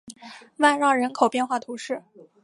[0.57, 2.01] 万让人口变化图示